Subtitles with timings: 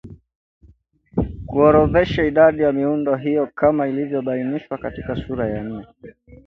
[1.47, 5.85] kuorodhesha idadi ya miundo hiyo kama ilivyobainishwa katika sura ya nne